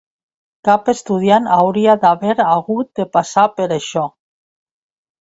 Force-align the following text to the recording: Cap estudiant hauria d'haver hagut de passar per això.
Cap 0.69 0.89
estudiant 0.93 1.51
hauria 1.59 1.95
d'haver 2.05 2.33
hagut 2.47 2.93
de 3.03 3.09
passar 3.19 3.47
per 3.61 3.71
això. 3.81 4.11